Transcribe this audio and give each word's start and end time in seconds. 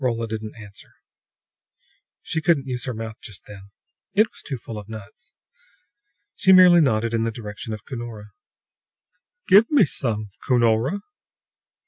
Rolla 0.03 0.27
didn't 0.27 0.55
answer; 0.59 0.95
she 2.23 2.41
couldn't 2.41 2.65
use 2.65 2.85
her 2.85 2.93
mouth 2.95 3.17
just 3.21 3.45
then; 3.45 3.69
it 4.15 4.27
was 4.31 4.41
too 4.41 4.57
full 4.57 4.79
of 4.79 4.89
nuts. 4.89 5.35
She 6.35 6.51
merely 6.51 6.81
nodded 6.81 7.13
in 7.13 7.21
the 7.23 7.29
direction 7.29 7.71
of 7.71 7.85
Cunora. 7.85 8.31
"Give 9.47 9.69
me 9.69 9.85
some, 9.85 10.31
Cunora!" 10.43 11.01